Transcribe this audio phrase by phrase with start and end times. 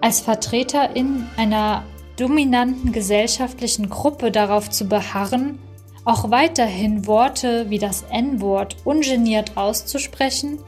[0.00, 1.84] als Vertreterin einer
[2.16, 5.58] dominanten gesellschaftlichen Gruppe darauf zu beharren,
[6.04, 10.58] auch weiterhin Worte wie das N-Wort ungeniert auszusprechen,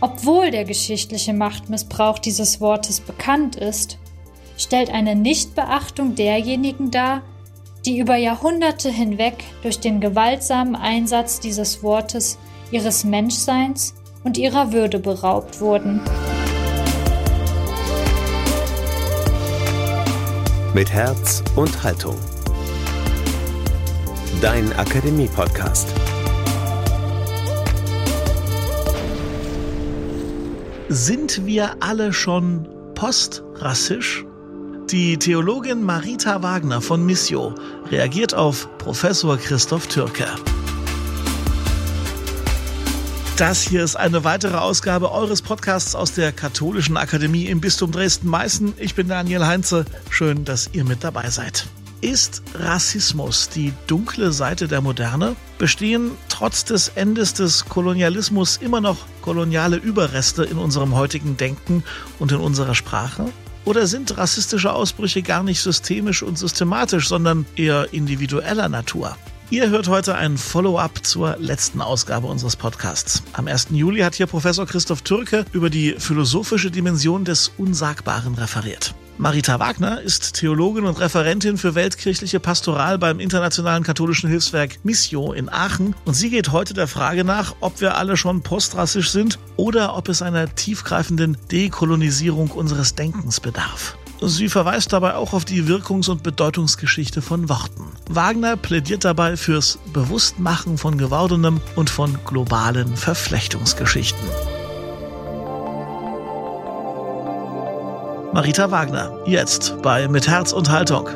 [0.00, 3.98] obwohl der geschichtliche Machtmissbrauch dieses Wortes bekannt ist,
[4.56, 7.22] stellt eine Nichtbeachtung derjenigen dar,
[7.84, 12.38] die über Jahrhunderte hinweg durch den gewaltsamen Einsatz dieses Wortes
[12.70, 13.94] ihres Menschseins
[14.24, 16.00] und ihrer Würde beraubt wurden.
[20.76, 22.18] Mit Herz und Haltung.
[24.42, 25.88] Dein Akademie-Podcast.
[30.90, 34.26] Sind wir alle schon postrassisch?
[34.90, 37.54] Die Theologin Marita Wagner von Missio
[37.90, 40.26] reagiert auf Professor Christoph Türke.
[43.36, 48.72] Das hier ist eine weitere Ausgabe eures Podcasts aus der Katholischen Akademie im Bistum Dresden-Meißen.
[48.78, 49.84] Ich bin Daniel Heinze.
[50.08, 51.66] Schön, dass ihr mit dabei seid.
[52.00, 55.36] Ist Rassismus die dunkle Seite der Moderne?
[55.58, 61.84] Bestehen trotz des Endes des Kolonialismus immer noch koloniale Überreste in unserem heutigen Denken
[62.18, 63.26] und in unserer Sprache?
[63.66, 69.14] Oder sind rassistische Ausbrüche gar nicht systemisch und systematisch, sondern eher individueller Natur?
[69.48, 73.22] Ihr hört heute ein Follow-up zur letzten Ausgabe unseres Podcasts.
[73.32, 73.68] Am 1.
[73.70, 78.96] Juli hat hier Professor Christoph Türke über die philosophische Dimension des Unsagbaren referiert.
[79.18, 85.48] Marita Wagner ist Theologin und Referentin für weltkirchliche Pastoral beim Internationalen Katholischen Hilfswerk Missio in
[85.48, 89.96] Aachen und sie geht heute der Frage nach, ob wir alle schon postrassisch sind oder
[89.96, 93.96] ob es einer tiefgreifenden Dekolonisierung unseres Denkens bedarf.
[94.22, 97.84] Sie verweist dabei auch auf die Wirkungs- und Bedeutungsgeschichte von Worten.
[98.08, 104.26] Wagner plädiert dabei fürs Bewusstmachen von Gewordenem und von globalen Verflechtungsgeschichten.
[108.32, 111.08] Marita Wagner, jetzt bei Mit Herz und Haltung.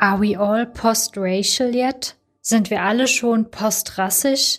[0.00, 2.16] Are we all post-racial yet?
[2.40, 4.58] Sind wir alle schon postrassisch?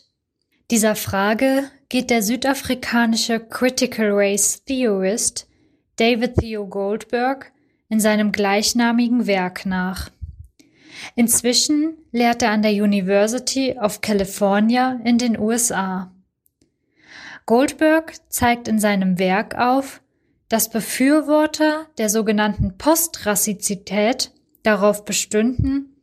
[0.71, 5.47] Dieser Frage geht der südafrikanische Critical Race Theorist
[5.97, 7.51] David Theo Goldberg
[7.89, 10.09] in seinem gleichnamigen Werk nach.
[11.15, 16.11] Inzwischen lehrt er an der University of California in den USA.
[17.45, 20.01] Goldberg zeigt in seinem Werk auf,
[20.47, 24.31] dass Befürworter der sogenannten Postrassizität
[24.63, 25.95] darauf bestünden,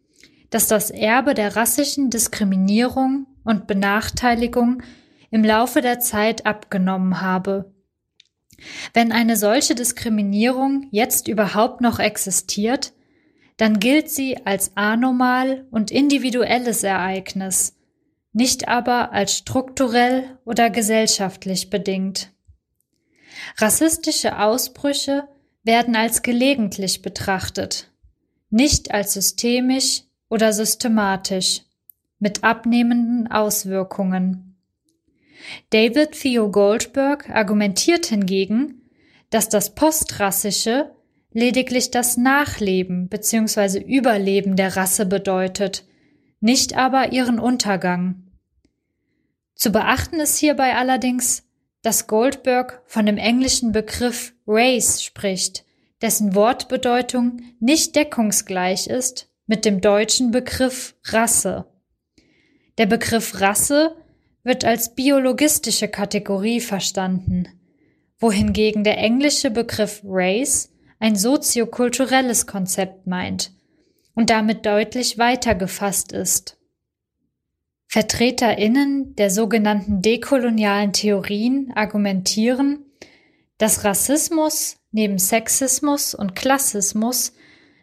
[0.50, 4.82] dass das Erbe der rassischen Diskriminierung und Benachteiligung
[5.30, 7.72] im Laufe der Zeit abgenommen habe.
[8.92, 12.92] Wenn eine solche Diskriminierung jetzt überhaupt noch existiert,
[13.56, 17.76] dann gilt sie als anormal und individuelles Ereignis,
[18.32, 22.32] nicht aber als strukturell oder gesellschaftlich bedingt.
[23.58, 25.28] Rassistische Ausbrüche
[25.62, 27.90] werden als gelegentlich betrachtet,
[28.50, 31.62] nicht als systemisch oder systematisch
[32.20, 34.56] mit abnehmenden Auswirkungen.
[35.70, 38.82] David Theo Goldberg argumentiert hingegen,
[39.30, 40.90] dass das Postrassische
[41.32, 43.80] lediglich das Nachleben bzw.
[43.80, 45.84] Überleben der Rasse bedeutet,
[46.40, 48.30] nicht aber ihren Untergang.
[49.54, 51.44] Zu beachten ist hierbei allerdings,
[51.82, 55.64] dass Goldberg von dem englischen Begriff Race spricht,
[56.02, 61.66] dessen Wortbedeutung nicht deckungsgleich ist mit dem deutschen Begriff Rasse.
[62.80, 63.94] Der Begriff Rasse
[64.42, 67.46] wird als biologistische Kategorie verstanden,
[68.18, 73.52] wohingegen der englische Begriff Race ein soziokulturelles Konzept meint
[74.14, 76.56] und damit deutlich weiter gefasst ist.
[77.86, 82.86] VertreterInnen der sogenannten dekolonialen Theorien argumentieren,
[83.58, 87.34] dass Rassismus neben Sexismus und Klassismus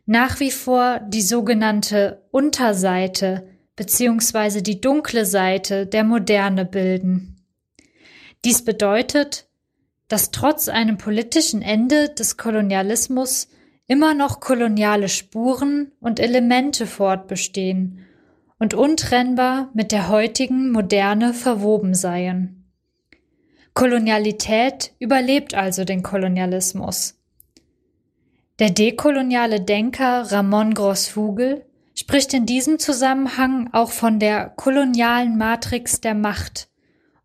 [0.07, 7.37] nach wie vor die sogenannte Unterseite beziehungsweise die dunkle Seite der Moderne bilden.
[8.43, 9.47] Dies bedeutet,
[10.09, 13.47] dass trotz einem politischen Ende des Kolonialismus
[13.87, 18.05] immer noch koloniale Spuren und Elemente fortbestehen
[18.59, 22.65] und untrennbar mit der heutigen Moderne verwoben seien.
[23.73, 27.15] Kolonialität überlebt also den Kolonialismus.
[28.57, 31.66] Der dekoloniale Denker Ramon Grossfugel
[31.97, 36.69] spricht in diesem Zusammenhang auch von der kolonialen Matrix der Macht,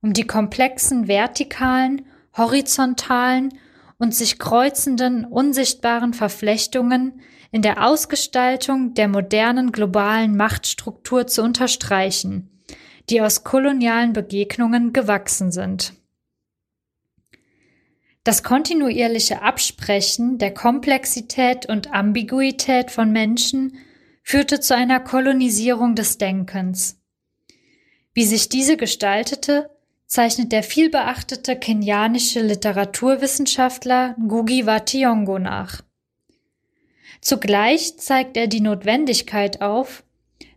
[0.01, 3.51] um die komplexen vertikalen, horizontalen
[3.99, 7.21] und sich kreuzenden unsichtbaren Verflechtungen
[7.51, 12.49] in der Ausgestaltung der modernen globalen Machtstruktur zu unterstreichen,
[13.11, 15.93] die aus kolonialen Begegnungen gewachsen sind.
[18.25, 23.77] Das kontinuierliche Absprechen der Komplexität und Ambiguität von Menschen
[24.23, 26.99] führte zu einer Kolonisierung des Denkens.
[28.15, 29.71] Wie sich diese gestaltete,
[30.07, 35.83] zeichnet der vielbeachtete kenianische Literaturwissenschaftler Ngugi wa Thiong'o nach.
[37.23, 40.05] Zugleich zeigt er die Notwendigkeit auf,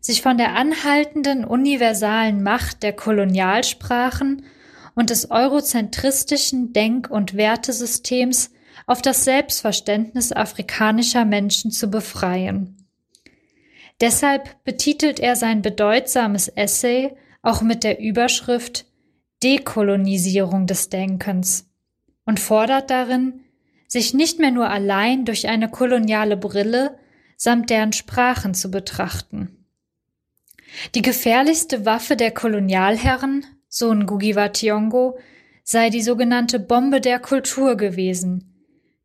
[0.01, 4.45] sich von der anhaltenden universalen Macht der Kolonialsprachen
[4.93, 8.51] und des eurozentristischen Denk- und Wertesystems
[8.87, 12.74] auf das Selbstverständnis afrikanischer Menschen zu befreien.
[14.01, 18.85] Deshalb betitelt er sein bedeutsames Essay auch mit der Überschrift
[19.43, 21.69] Dekolonisierung des Denkens
[22.25, 23.41] und fordert darin,
[23.87, 26.97] sich nicht mehr nur allein durch eine koloniale Brille
[27.37, 29.65] samt deren Sprachen zu betrachten.
[30.95, 35.15] Die gefährlichste Waffe der Kolonialherren, so Ngugi wa Thiong'o,
[35.63, 38.53] sei die sogenannte Bombe der Kultur gewesen,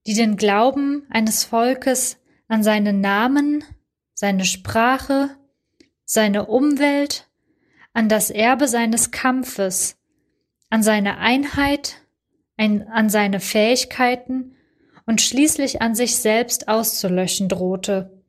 [0.07, 3.65] die den Glauben eines Volkes an seinen Namen,
[4.21, 5.31] seine Sprache,
[6.05, 7.27] seine Umwelt,
[7.95, 9.97] an das Erbe seines Kampfes,
[10.69, 12.03] an seine Einheit,
[12.59, 14.57] ein, an seine Fähigkeiten
[15.07, 18.23] und schließlich an sich selbst auszulöschen drohte.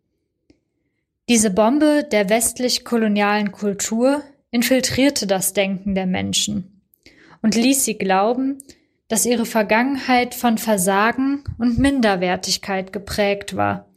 [1.27, 6.83] Diese Bombe der westlich-kolonialen Kultur infiltrierte das Denken der Menschen
[7.41, 8.59] und ließ sie glauben,
[9.09, 13.90] dass ihre Vergangenheit von Versagen und Minderwertigkeit geprägt war,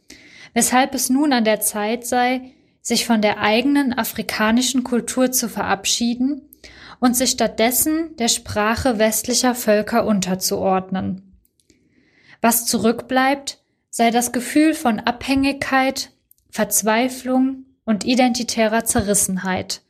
[0.55, 6.49] weshalb es nun an der Zeit sei, sich von der eigenen afrikanischen Kultur zu verabschieden
[6.99, 11.39] und sich stattdessen der Sprache westlicher Völker unterzuordnen.
[12.41, 13.59] Was zurückbleibt,
[13.89, 16.11] sei das Gefühl von Abhängigkeit,
[16.49, 19.81] Verzweiflung und identitärer Zerrissenheit.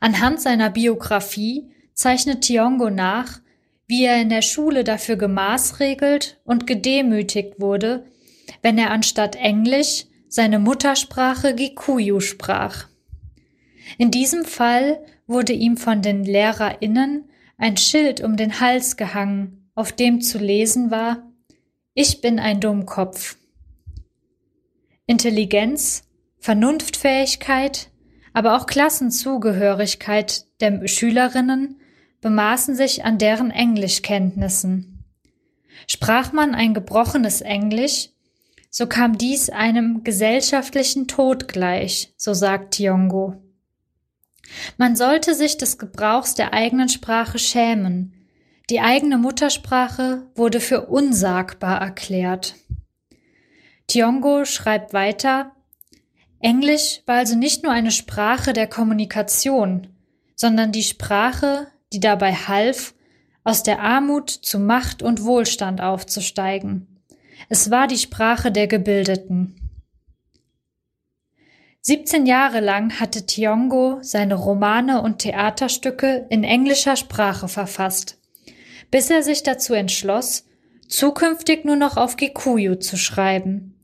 [0.00, 3.40] Anhand seiner Biografie zeichnet Tiongo nach,
[3.86, 8.06] wie er in der Schule dafür gemaßregelt und gedemütigt wurde,
[8.62, 12.88] wenn er anstatt Englisch seine Muttersprache Gikuyu sprach.
[13.98, 19.92] In diesem Fall wurde ihm von den LehrerInnen ein Schild um den Hals gehangen, auf
[19.92, 21.22] dem zu lesen war
[21.94, 23.36] Ich bin ein Dummkopf.
[25.06, 26.02] Intelligenz,
[26.38, 27.90] Vernunftfähigkeit,
[28.32, 31.80] aber auch Klassenzugehörigkeit der Schülerinnen
[32.20, 35.04] bemaßen sich an deren Englischkenntnissen.
[35.86, 38.10] Sprach man ein gebrochenes Englisch,
[38.76, 43.40] so kam dies einem gesellschaftlichen Tod gleich, so sagt Tiongo.
[44.78, 48.26] Man sollte sich des Gebrauchs der eigenen Sprache schämen.
[48.70, 52.56] Die eigene Muttersprache wurde für unsagbar erklärt.
[53.86, 55.52] Tiongo schreibt weiter,
[56.40, 59.86] Englisch war also nicht nur eine Sprache der Kommunikation,
[60.34, 62.94] sondern die Sprache, die dabei half,
[63.44, 66.93] aus der Armut zu Macht und Wohlstand aufzusteigen.
[67.48, 69.64] Es war die Sprache der Gebildeten.
[71.82, 78.18] 17 Jahre lang hatte Tiongo seine Romane und Theaterstücke in englischer Sprache verfasst,
[78.90, 80.46] bis er sich dazu entschloss,
[80.88, 83.74] zukünftig nur noch auf Gikuyu zu schreiben.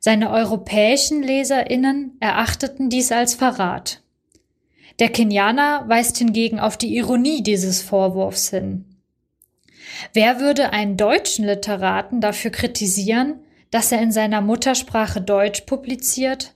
[0.00, 4.02] Seine europäischen Leserinnen erachteten dies als Verrat.
[4.98, 8.89] Der Kenianer weist hingegen auf die Ironie dieses Vorwurfs hin.
[10.12, 16.54] Wer würde einen deutschen Literaten dafür kritisieren, dass er in seiner Muttersprache Deutsch publiziert?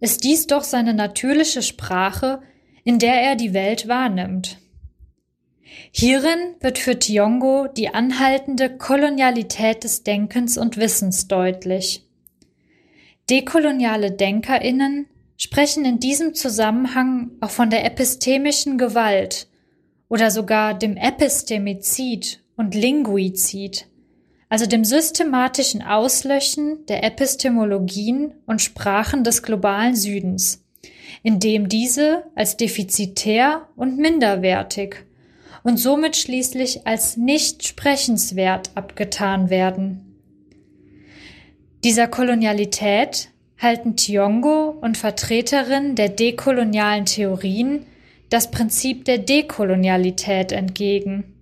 [0.00, 2.42] ist dies doch seine natürliche Sprache,
[2.84, 4.58] in der er die Welt wahrnimmt.
[5.90, 12.04] Hierin wird für Tiongo die anhaltende Kolonialität des Denkens und Wissens deutlich.
[13.28, 19.48] Dekoloniale Denkerinnen sprechen in diesem Zusammenhang auch von der epistemischen Gewalt
[20.08, 23.86] oder sogar dem Epistemizid und Linguizid,
[24.48, 30.64] also dem systematischen Auslöschen der Epistemologien und Sprachen des globalen Südens,
[31.22, 35.04] indem diese als defizitär und minderwertig
[35.62, 40.02] und somit schließlich als nicht sprechenswert abgetan werden.
[41.82, 47.86] Dieser Kolonialität halten Tiongo und Vertreterinnen der dekolonialen Theorien
[48.28, 51.35] das Prinzip der Dekolonialität entgegen.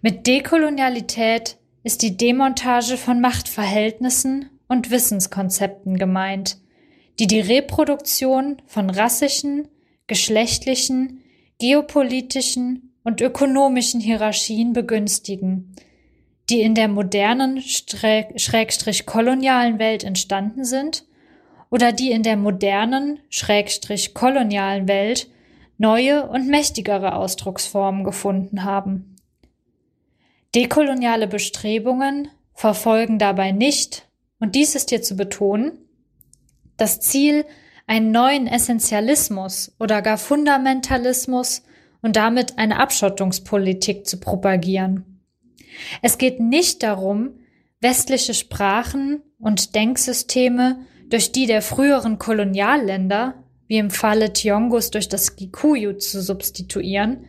[0.00, 6.58] Mit Dekolonialität ist die Demontage von Machtverhältnissen und Wissenskonzepten gemeint,
[7.18, 9.66] die die Reproduktion von rassischen,
[10.06, 11.24] geschlechtlichen,
[11.58, 15.74] geopolitischen und ökonomischen Hierarchien begünstigen,
[16.48, 21.06] die in der modernen, schrägstrich kolonialen Welt entstanden sind
[21.70, 25.28] oder die in der modernen, schrägstrich kolonialen Welt
[25.76, 29.16] neue und mächtigere Ausdrucksformen gefunden haben.
[30.54, 34.08] Dekoloniale Bestrebungen verfolgen dabei nicht,
[34.40, 35.72] und dies ist hier zu betonen,
[36.76, 37.44] das Ziel,
[37.86, 41.62] einen neuen Essentialismus oder gar Fundamentalismus
[42.02, 45.20] und damit eine Abschottungspolitik zu propagieren.
[46.02, 47.40] Es geht nicht darum,
[47.80, 55.36] westliche Sprachen und Denksysteme durch die der früheren Kolonialländer, wie im Falle Tiongus durch das
[55.36, 57.26] Gikuyu zu substituieren,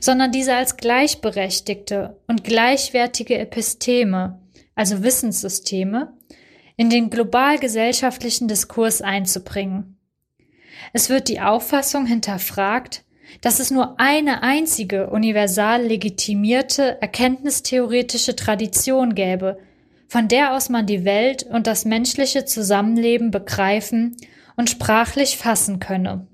[0.00, 4.40] sondern diese als gleichberechtigte und gleichwertige Episteme,
[4.74, 6.12] also Wissenssysteme,
[6.76, 9.98] in den global gesellschaftlichen Diskurs einzubringen.
[10.92, 13.04] Es wird die Auffassung hinterfragt,
[13.40, 19.58] dass es nur eine einzige universal legitimierte erkenntnistheoretische Tradition gäbe,
[20.08, 24.16] von der aus man die Welt und das menschliche Zusammenleben begreifen
[24.56, 26.26] und sprachlich fassen könne.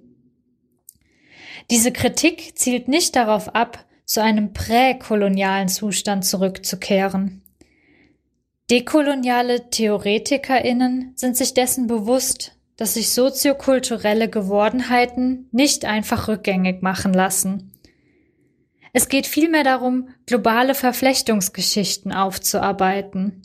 [1.70, 7.42] Diese Kritik zielt nicht darauf ab, zu einem präkolonialen Zustand zurückzukehren.
[8.70, 17.72] Dekoloniale Theoretikerinnen sind sich dessen bewusst, dass sich soziokulturelle Gewordenheiten nicht einfach rückgängig machen lassen.
[18.92, 23.42] Es geht vielmehr darum, globale Verflechtungsgeschichten aufzuarbeiten.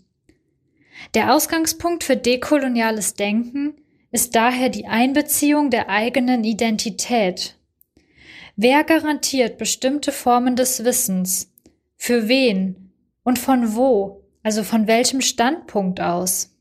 [1.13, 3.75] Der Ausgangspunkt für dekoloniales Denken
[4.11, 7.57] ist daher die Einbeziehung der eigenen Identität.
[8.63, 11.51] Wer garantiert bestimmte Formen des Wissens?
[11.97, 12.93] Für wen?
[13.23, 14.23] Und von wo?
[14.43, 16.55] Also von welchem Standpunkt aus?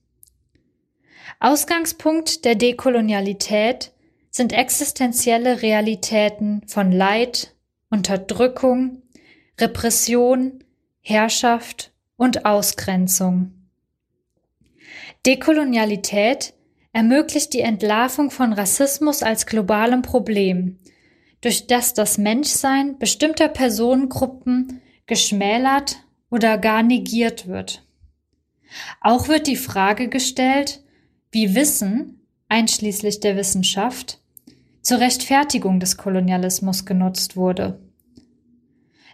[1.40, 3.92] Ausgangspunkt der Dekolonialität
[4.30, 7.54] sind existenzielle Realitäten von Leid,
[7.90, 9.02] Unterdrückung,
[9.58, 10.64] Repression,
[11.02, 13.52] Herrschaft und Ausgrenzung.
[15.26, 16.54] Dekolonialität
[16.94, 20.78] ermöglicht die Entlarvung von Rassismus als globalem Problem,
[21.40, 25.96] durch das das Menschsein bestimmter Personengruppen geschmälert
[26.30, 27.82] oder gar negiert wird.
[29.00, 30.82] Auch wird die Frage gestellt,
[31.32, 34.20] wie Wissen, einschließlich der Wissenschaft,
[34.82, 37.80] zur Rechtfertigung des Kolonialismus genutzt wurde.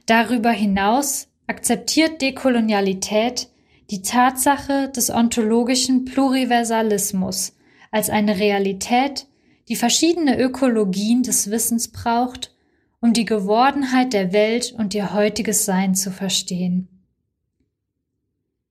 [0.07, 3.49] Darüber hinaus akzeptiert Dekolonialität
[3.91, 7.57] die Tatsache des ontologischen Pluriversalismus
[7.91, 9.27] als eine Realität,
[9.69, 12.55] die verschiedene Ökologien des Wissens braucht,
[13.01, 16.89] um die Gewordenheit der Welt und ihr heutiges Sein zu verstehen.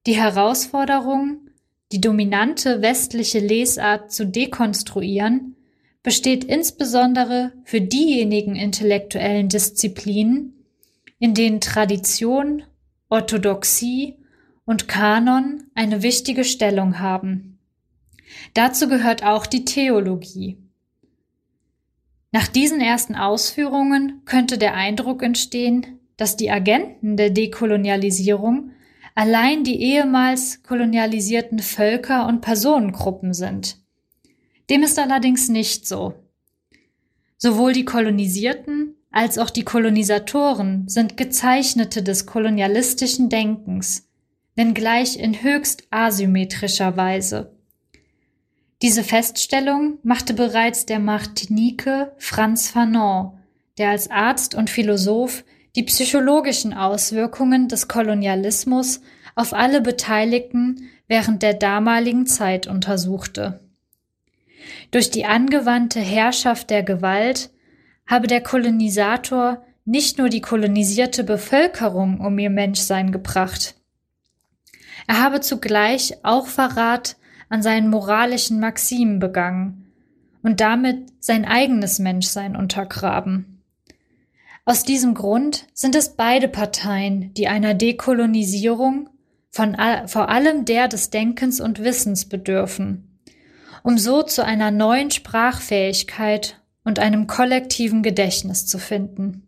[0.08, 1.50] Die Herausforderung,
[1.92, 5.56] die dominante westliche Lesart zu dekonstruieren,
[6.04, 10.54] besteht insbesondere für diejenigen intellektuellen Disziplinen,
[11.18, 12.64] in denen Tradition,
[13.10, 14.16] Orthodoxie
[14.66, 17.58] und Kanon eine wichtige Stellung haben.
[18.54, 20.58] Dazu gehört auch die Theologie.
[22.36, 28.72] Nach diesen ersten Ausführungen könnte der Eindruck entstehen, dass die Agenten der Dekolonialisierung
[29.16, 33.78] allein die ehemals kolonialisierten Völker und Personengruppen sind.
[34.70, 36.14] Dem ist allerdings nicht so.
[37.38, 44.10] Sowohl die Kolonisierten als auch die Kolonisatoren sind Gezeichnete des kolonialistischen Denkens,
[44.56, 47.55] wenngleich in höchst asymmetrischer Weise.
[48.82, 53.38] Diese Feststellung machte bereits der Martinique Franz Fanon,
[53.78, 55.44] der als Arzt und Philosoph
[55.76, 59.02] die psychologischen Auswirkungen des Kolonialismus
[59.36, 63.62] auf alle Beteiligten während der damaligen Zeit untersuchte.
[64.92, 67.52] Durch die angewandte Herrschaft der Gewalt
[68.08, 73.76] habe der Kolonisator nicht nur die kolonisierte Bevölkerung um ihr Menschsein gebracht,
[75.08, 77.18] er habe zugleich auch Verrat
[77.50, 79.92] an seinen moralischen Maximen begangen
[80.42, 83.62] und damit sein eigenes Menschsein untergraben.
[84.66, 89.10] Aus diesem Grund sind es beide Parteien, die einer Dekolonisierung
[89.52, 93.20] von vor allem der des Denkens und Wissens bedürfen,
[93.84, 99.44] um so zu einer neuen Sprachfähigkeit und einem kollektiven Gedächtnis zu finden.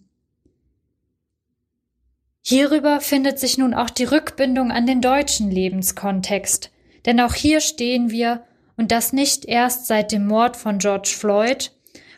[2.41, 6.71] Hierüber findet sich nun auch die Rückbindung an den deutschen Lebenskontext,
[7.07, 8.43] denn auch hier stehen wir,
[8.75, 11.71] und das nicht erst seit dem Mord von George Floyd,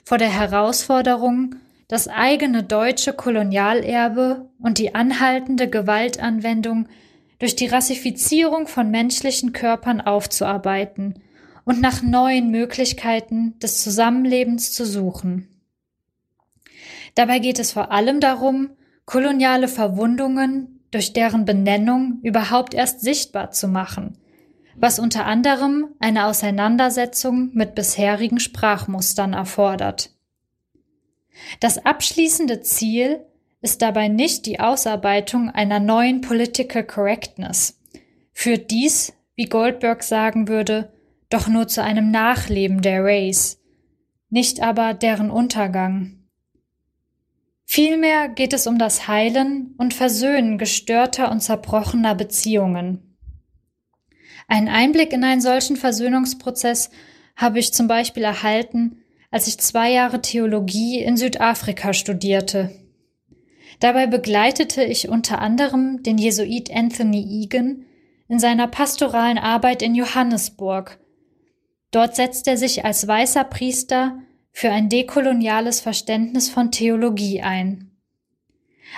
[0.03, 1.55] vor der Herausforderung,
[1.87, 6.89] das eigene deutsche Kolonialerbe und die anhaltende Gewaltanwendung
[7.39, 11.23] durch die Rassifizierung von menschlichen Körpern aufzuarbeiten
[11.63, 15.47] und nach neuen Möglichkeiten des Zusammenlebens zu suchen.
[17.15, 18.71] Dabei geht es vor allem darum,
[19.05, 24.17] koloniale Verwundungen durch deren Benennung überhaupt erst sichtbar zu machen,
[24.79, 30.11] was unter anderem eine Auseinandersetzung mit bisherigen Sprachmustern erfordert.
[31.59, 33.25] Das abschließende Ziel
[33.61, 37.79] ist dabei nicht die Ausarbeitung einer neuen Political Correctness.
[38.31, 40.93] Führt dies, wie Goldberg sagen würde,
[41.29, 43.61] doch nur zu einem Nachleben der Race,
[44.29, 46.15] nicht aber deren Untergang.
[47.65, 53.08] Vielmehr geht es um das Heilen und Versöhnen gestörter und zerbrochener Beziehungen.
[54.49, 56.89] Einen Einblick in einen solchen Versöhnungsprozess
[57.35, 62.71] habe ich zum Beispiel erhalten, als ich zwei Jahre Theologie in Südafrika studierte.
[63.79, 67.85] Dabei begleitete ich unter anderem den Jesuit Anthony Egan
[68.27, 70.99] in seiner pastoralen Arbeit in Johannesburg.
[71.91, 74.19] Dort setzt er sich als weißer Priester
[74.51, 77.91] für ein dekoloniales Verständnis von Theologie ein.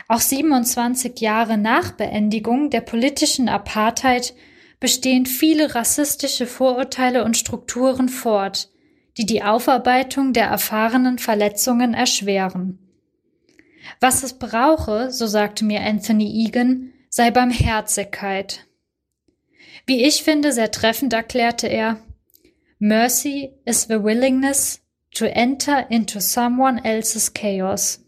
[0.07, 4.33] Auch 27 Jahre nach Beendigung der politischen Apartheid
[4.81, 8.69] bestehen viele rassistische Vorurteile und Strukturen fort,
[9.15, 12.79] die die Aufarbeitung der erfahrenen Verletzungen erschweren.
[13.99, 18.65] Was es brauche, so sagte mir Anthony Egan, sei Barmherzigkeit.
[19.85, 22.01] Wie ich finde, sehr treffend erklärte er,
[22.79, 24.81] Mercy is the willingness
[25.13, 28.03] to enter into someone else's chaos.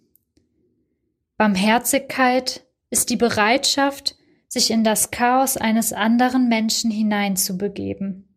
[1.38, 4.16] Barmherzigkeit ist die Bereitschaft,
[4.54, 8.28] sich in das Chaos eines anderen Menschen hineinzubegeben.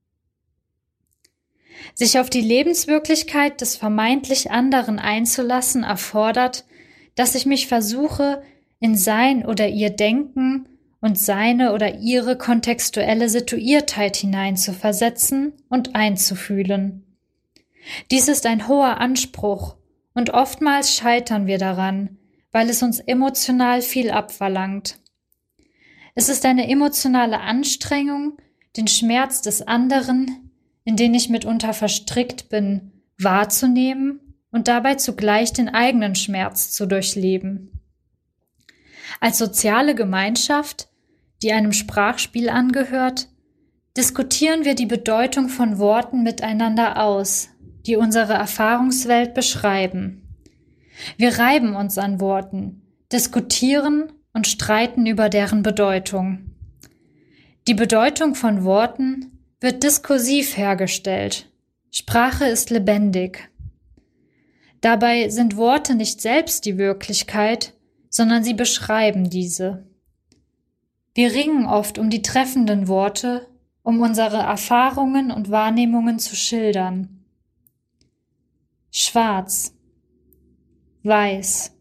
[1.93, 6.65] Sich auf die Lebenswirklichkeit des vermeintlich anderen einzulassen erfordert,
[7.17, 8.43] dass ich mich versuche,
[8.81, 10.67] in sein oder ihr Denken
[11.03, 17.05] und seine oder ihre kontextuelle Situiertheit hineinzuversetzen und einzufühlen.
[18.11, 19.77] Dies ist ein hoher Anspruch,
[20.15, 22.17] und oftmals scheitern wir daran,
[22.53, 24.99] weil es uns emotional viel abverlangt.
[26.19, 28.39] Es ist eine emotionale Anstrengung,
[28.75, 30.51] den Schmerz des anderen,
[30.83, 37.71] in den ich mitunter verstrickt bin, wahrzunehmen und dabei zugleich den eigenen Schmerz zu durchleben.
[39.21, 40.89] Als soziale Gemeinschaft,
[41.43, 43.29] die einem Sprachspiel angehört,
[43.95, 47.51] diskutieren wir die Bedeutung von Worten miteinander aus,
[47.87, 50.23] die unsere Erfahrungswelt beschreiben.
[51.19, 52.81] Wir reiben uns an Worten,
[53.13, 56.51] diskutieren und streiten über deren Bedeutung.
[57.67, 61.51] Die Bedeutung von Worten wird diskursiv hergestellt.
[61.91, 63.49] Sprache ist lebendig.
[64.83, 67.73] Dabei sind Worte nicht selbst die Wirklichkeit,
[68.11, 69.87] sondern sie beschreiben diese.
[71.15, 73.49] Wir ringen oft um die treffenden Worte,
[73.83, 77.25] um unsere Erfahrungen und Wahrnehmungen zu schildern.
[78.91, 79.73] Schwarz,
[81.03, 81.76] Weiß,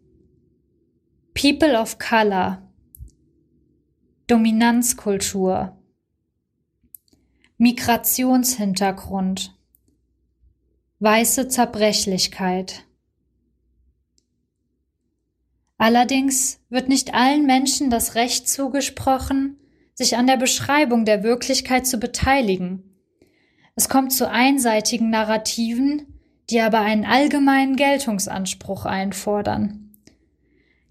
[1.36, 2.62] People of Color,
[4.26, 5.78] Dominanzkultur,
[7.58, 9.54] Migrationshintergrund,
[11.00, 12.86] weiße Zerbrechlichkeit.
[15.78, 19.58] Allerdings wird nicht allen Menschen das Recht zugesprochen,
[19.94, 22.96] sich an der Beschreibung der Wirklichkeit zu beteiligen.
[23.76, 26.18] Es kommt zu einseitigen Narrativen,
[26.50, 29.85] die aber einen allgemeinen Geltungsanspruch einfordern.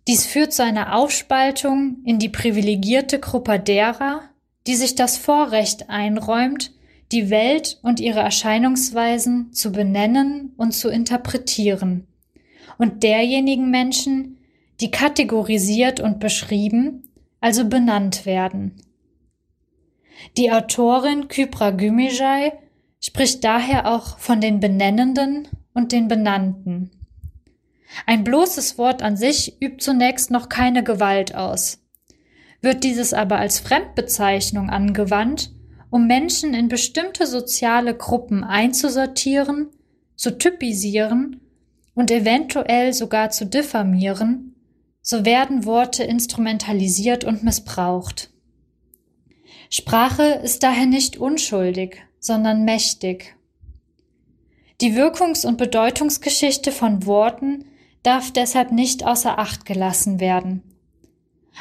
[0.06, 4.22] Dies führt zu einer Aufspaltung in die privilegierte Gruppe derer,
[4.66, 6.72] die sich das Vorrecht einräumt,
[7.12, 12.06] die Welt und ihre Erscheinungsweisen zu benennen und zu interpretieren,
[12.76, 14.38] und derjenigen Menschen,
[14.80, 17.08] die kategorisiert und beschrieben,
[17.40, 18.82] also benannt werden.
[20.36, 22.52] Die Autorin Kypra Gümüşay
[23.00, 26.90] spricht daher auch von den Benennenden und den Benannten.
[28.06, 31.82] Ein bloßes Wort an sich übt zunächst noch keine Gewalt aus.
[32.60, 35.52] Wird dieses aber als Fremdbezeichnung angewandt,
[35.90, 39.68] um Menschen in bestimmte soziale Gruppen einzusortieren,
[40.16, 41.40] zu typisieren
[41.94, 44.54] und eventuell sogar zu diffamieren,
[45.02, 48.30] so werden Worte instrumentalisiert und missbraucht.
[49.70, 53.36] Sprache ist daher nicht unschuldig, sondern mächtig.
[54.80, 57.66] Die Wirkungs- und Bedeutungsgeschichte von Worten
[58.04, 60.62] darf deshalb nicht außer Acht gelassen werden.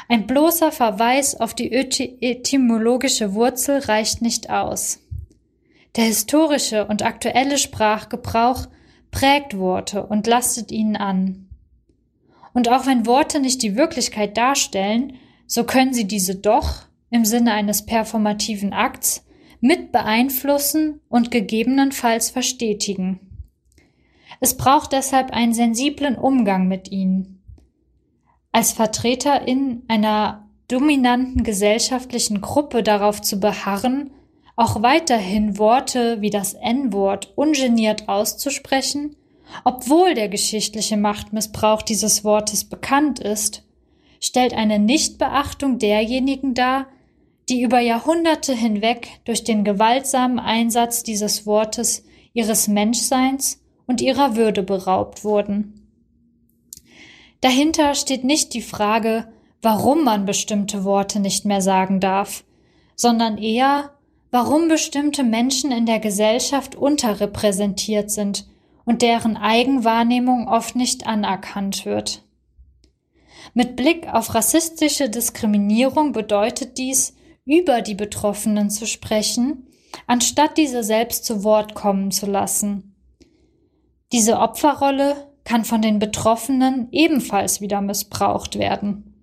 [0.08, 5.00] Ein bloßer Verweis auf die etymologische Wurzel reicht nicht aus.
[5.96, 8.66] Der historische und aktuelle Sprachgebrauch
[9.10, 11.48] prägt Worte und lastet ihnen an.
[12.52, 15.14] Und auch wenn Worte nicht die Wirklichkeit darstellen,
[15.46, 19.24] so können sie diese doch im Sinne eines performativen Akts
[19.60, 23.33] mit beeinflussen und gegebenenfalls verstetigen.
[24.44, 27.42] Es braucht deshalb einen sensiblen Umgang mit ihnen.
[28.52, 34.10] Als Vertreter in einer dominanten gesellschaftlichen Gruppe darauf zu beharren,
[34.54, 39.16] auch weiterhin Worte wie das N-Wort ungeniert auszusprechen
[39.64, 43.64] Obwohl der geschichtliche Machtmissbrauch dieses Wortes bekannt ist,
[44.20, 46.88] stellt eine Nichtbeachtung derjenigen dar,
[47.48, 52.04] die über Jahrhunderte hinweg durch den gewaltsamen Einsatz dieses Wortes
[52.34, 55.88] ihres Menschseins und ihrer Würde beraubt wurden.
[57.40, 59.28] Dahinter steht nicht die Frage,
[59.60, 62.44] warum man bestimmte Worte nicht mehr sagen darf,
[62.96, 63.90] sondern eher,
[64.30, 68.46] warum bestimmte Menschen in der Gesellschaft unterrepräsentiert sind
[68.84, 72.22] und deren Eigenwahrnehmung oft nicht anerkannt wird.
[73.52, 79.66] Mit Blick auf rassistische Diskriminierung bedeutet dies, über die Betroffenen zu sprechen,
[80.06, 82.93] anstatt diese selbst zu Wort kommen zu lassen.
[84.12, 89.14] Diese Opferrolle kann von den Betroffenen ebenfalls wieder missbraucht werden.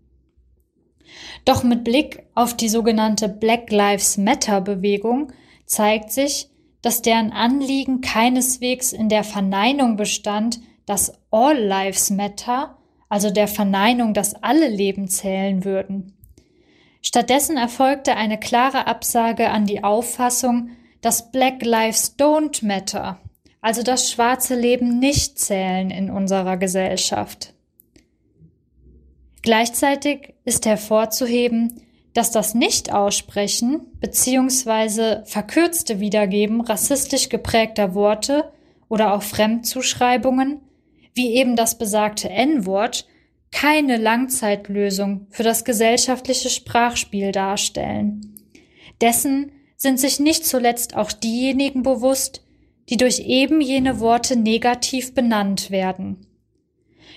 [1.45, 5.31] Doch mit Blick auf die sogenannte Black Lives Matter Bewegung
[5.65, 6.49] zeigt sich,
[6.81, 12.77] dass deren Anliegen keineswegs in der Verneinung bestand, dass All Lives Matter,
[13.09, 16.13] also der Verneinung, dass alle Leben zählen würden.
[17.01, 20.69] Stattdessen erfolgte eine klare Absage an die Auffassung,
[21.01, 23.19] dass Black Lives Don't Matter,
[23.62, 27.54] also das schwarze Leben nicht zählen in unserer Gesellschaft.
[29.43, 31.82] Gleichzeitig ist hervorzuheben,
[32.13, 35.24] dass das Nicht-Aussprechen bzw.
[35.26, 38.52] verkürzte Wiedergeben rassistisch geprägter Worte
[38.89, 40.60] oder auch Fremdzuschreibungen,
[41.13, 43.08] wie eben das besagte N-Wort,
[43.52, 48.36] keine Langzeitlösung für das gesellschaftliche Sprachspiel darstellen.
[49.02, 52.43] Dessen sind sich nicht zuletzt auch diejenigen bewusst,
[52.91, 56.27] die durch eben jene Worte negativ benannt werden.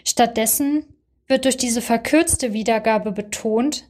[0.04, 0.84] Stattdessen
[1.26, 3.88] wird durch diese verkürzte Wiedergabe betont,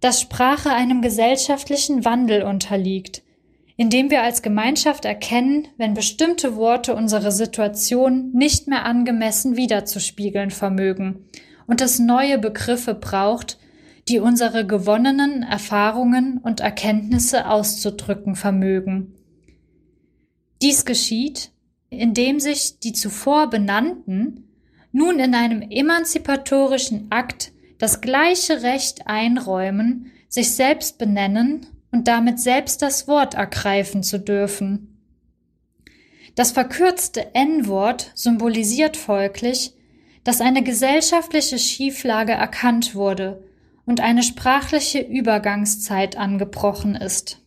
[0.00, 3.22] dass Sprache einem gesellschaftlichen Wandel unterliegt,
[3.76, 11.28] indem wir als Gemeinschaft erkennen, wenn bestimmte Worte unsere Situation nicht mehr angemessen wiederzuspiegeln vermögen
[11.68, 13.58] und es neue Begriffe braucht,
[14.08, 19.14] die unsere gewonnenen Erfahrungen und Erkenntnisse auszudrücken vermögen.
[20.62, 21.50] Dies geschieht,
[21.88, 24.46] indem sich die zuvor benannten
[24.92, 32.82] nun in einem emanzipatorischen Akt das gleiche Recht einräumen, sich selbst benennen und damit selbst
[32.82, 34.98] das Wort ergreifen zu dürfen.
[36.34, 39.72] Das verkürzte N-Wort symbolisiert folglich,
[40.24, 43.42] dass eine gesellschaftliche Schieflage erkannt wurde
[43.86, 47.39] und eine sprachliche Übergangszeit angebrochen ist.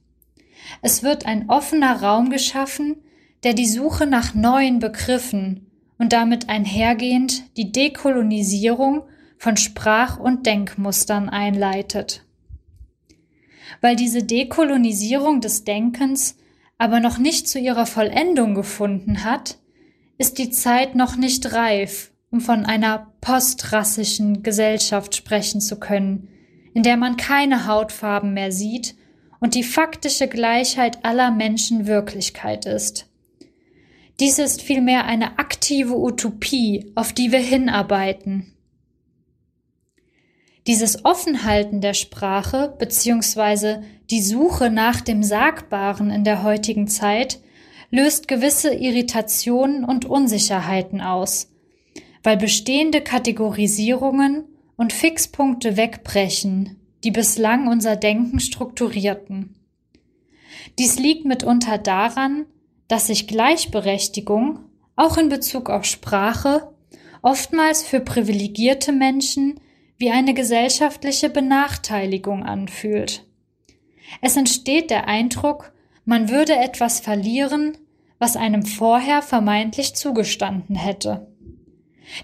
[0.81, 2.97] Es wird ein offener Raum geschaffen,
[3.43, 9.03] der die Suche nach neuen Begriffen und damit einhergehend die Dekolonisierung
[9.37, 12.25] von Sprach- und Denkmustern einleitet.
[13.81, 16.37] Weil diese Dekolonisierung des Denkens
[16.77, 19.57] aber noch nicht zu ihrer Vollendung gefunden hat,
[20.17, 26.29] ist die Zeit noch nicht reif, um von einer postrassischen Gesellschaft sprechen zu können,
[26.73, 28.95] in der man keine Hautfarben mehr sieht
[29.43, 33.09] und die faktische Gleichheit aller Menschen Wirklichkeit ist.
[34.21, 38.53] Dies ist vielmehr eine aktive Utopie, auf die wir hinarbeiten.
[40.65, 43.83] Dieses Offenhalten der Sprache bzw.
[44.09, 47.41] die Suche nach dem Sagbaren in der heutigen Zeit
[47.91, 51.51] löst gewisse Irritationen und Unsicherheiten aus,
[52.23, 54.45] weil bestehende Kategorisierungen
[54.77, 59.55] und Fixpunkte wegbrechen, die bislang unser Denken strukturierten.
[60.79, 62.45] Dies liegt mitunter daran,
[62.87, 64.59] dass sich Gleichberechtigung
[64.95, 66.73] auch in Bezug auf Sprache
[67.21, 69.59] oftmals für privilegierte Menschen
[69.97, 73.25] wie eine gesellschaftliche Benachteiligung anfühlt.
[74.21, 75.73] Es entsteht der Eindruck,
[76.05, 77.77] man würde etwas verlieren,
[78.19, 81.27] was einem vorher vermeintlich zugestanden hätte.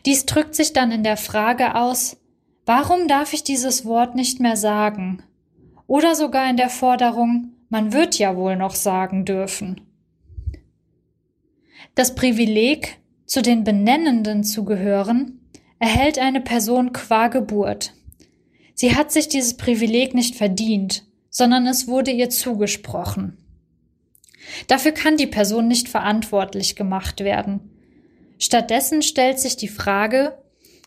[0.05, 2.17] Dies drückt sich dann in der Frage aus,
[2.65, 5.23] warum darf ich dieses Wort nicht mehr sagen?
[5.87, 9.81] Oder sogar in der Forderung, man wird ja wohl noch sagen dürfen.
[11.95, 15.39] Das Privileg, zu den Benennenden zu gehören,
[15.79, 17.93] erhält eine Person qua Geburt.
[18.73, 23.37] Sie hat sich dieses Privileg nicht verdient, sondern es wurde ihr zugesprochen.
[24.67, 27.71] Dafür kann die Person nicht verantwortlich gemacht werden.
[28.37, 30.37] Stattdessen stellt sich die Frage,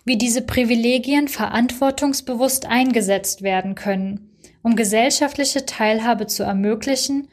[0.05, 4.31] wie diese Privilegien verantwortungsbewusst eingesetzt werden können,
[4.63, 7.29] um gesellschaftliche Teilhabe zu ermöglichen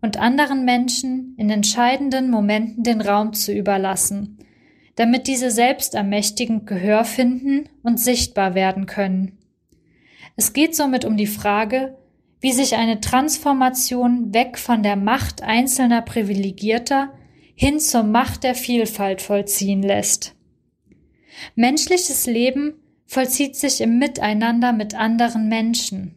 [0.00, 4.38] und anderen Menschen in entscheidenden Momenten den Raum zu überlassen,
[4.96, 9.38] damit diese selbst ermächtigend Gehör finden und sichtbar werden können.
[10.36, 11.96] Es geht somit um die Frage,
[12.40, 17.12] wie sich eine Transformation weg von der Macht einzelner Privilegierter
[17.54, 20.34] hin zur Macht der Vielfalt vollziehen lässt.
[21.54, 22.74] Menschliches Leben
[23.06, 26.14] vollzieht sich im Miteinander mit anderen Menschen.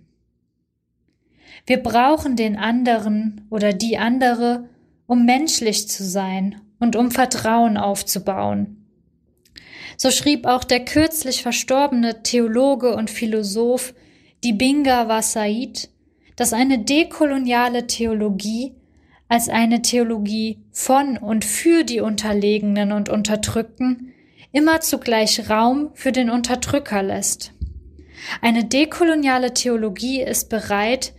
[1.66, 4.70] Wir brauchen den anderen oder die andere,
[5.08, 8.86] um menschlich zu sein und um Vertrauen aufzubauen.
[9.98, 13.94] So schrieb auch der kürzlich verstorbene Theologe und Philosoph
[14.44, 15.90] Dibinga Wasaid,
[16.36, 18.76] dass eine dekoloniale Theologie
[19.28, 24.14] als eine Theologie von und für die Unterlegenen und Unterdrückten
[24.56, 27.52] immer zugleich Raum für den Unterdrücker lässt.
[28.42, 31.14] Eine dekoloniale Theologie ist bereit,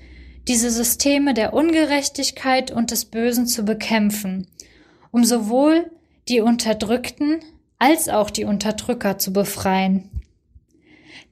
[0.48, 4.46] diese Systeme der Ungerechtigkeit und des Bösen zu bekämpfen,
[5.10, 5.90] um sowohl
[6.28, 7.40] die Unterdrückten
[7.78, 10.10] als auch die Unterdrücker zu befreien.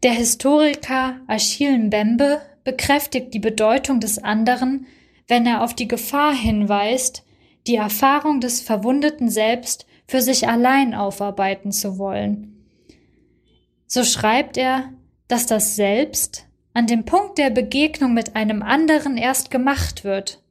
[0.02, 4.86] Der Historiker Achille Mbembe bekräftigt die Bedeutung des anderen,
[5.26, 7.24] wenn er auf die Gefahr hinweist,
[7.66, 12.66] die Erfahrung des verwundeten Selbst für sich allein aufarbeiten zu wollen.
[13.86, 14.92] So schreibt er,
[15.28, 20.42] dass das Selbst an dem Punkt der Begegnung mit einem anderen erst gemacht wird.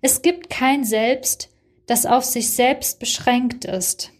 [0.00, 1.50] Es gibt kein Selbst,
[1.86, 4.12] das auf sich selbst beschränkt ist.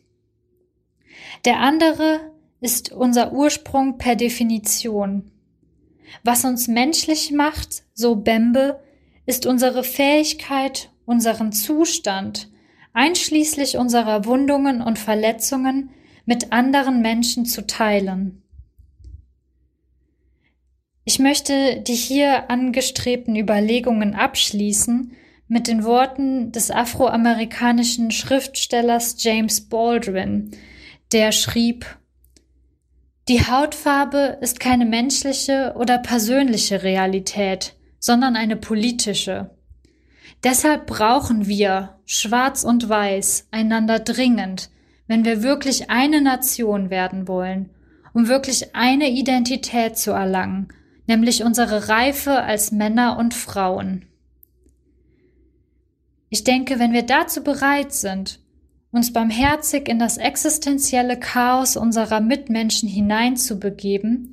[1.45, 5.31] Der andere ist unser Ursprung per Definition.
[6.25, 8.81] Was uns menschlich macht, so Bembe,
[9.27, 12.49] ist unsere Fähigkeit, unseren Zustand,
[12.97, 15.91] einschließlich unserer Wundungen und Verletzungen,
[16.25, 18.43] mit anderen Menschen zu teilen.
[21.05, 25.13] Ich möchte die hier angestrebten Überlegungen abschließen
[25.47, 30.51] mit den Worten des afroamerikanischen Schriftstellers James Baldwin,
[31.13, 31.87] der schrieb
[33.29, 39.56] Die Hautfarbe ist keine menschliche oder persönliche Realität, sondern eine politische.
[40.47, 44.71] Deshalb brauchen wir, schwarz und weiß, einander dringend,
[45.09, 47.71] wenn wir wirklich eine Nation werden wollen,
[48.13, 50.69] um wirklich eine Identität zu erlangen,
[51.09, 54.05] nämlich unsere Reife als Männer und Frauen.
[56.31, 58.39] Ich denke, wenn wir dazu bereit sind,
[58.93, 64.31] uns barmherzig in das existenzielle Chaos unserer Mitmenschen hineinzubegeben,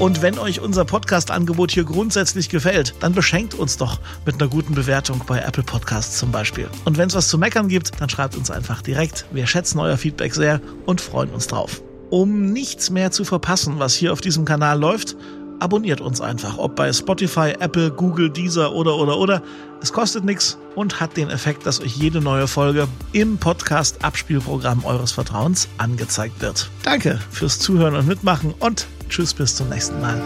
[0.00, 4.74] Und wenn euch unser Podcast-Angebot hier grundsätzlich gefällt, dann beschenkt uns doch mit einer guten
[4.74, 6.68] Bewertung bei Apple Podcasts zum Beispiel.
[6.84, 9.24] Und wenn es was zu meckern gibt, dann schreibt uns einfach direkt.
[9.30, 11.80] Wir schätzen euer Feedback sehr und freuen uns drauf.
[12.10, 15.16] Um nichts mehr zu verpassen, was hier auf diesem Kanal läuft,
[15.64, 19.42] abonniert uns einfach, ob bei Spotify, Apple, Google, Deezer oder oder oder.
[19.80, 25.12] Es kostet nichts und hat den Effekt, dass euch jede neue Folge im Podcast-Abspielprogramm eures
[25.12, 26.68] Vertrauens angezeigt wird.
[26.82, 30.20] Danke fürs Zuhören und Mitmachen und tschüss bis zum nächsten Mal.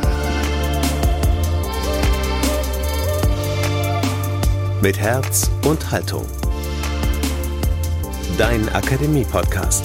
[4.83, 6.27] Mit Herz und Haltung.
[8.39, 9.85] Dein Akademie-Podcast.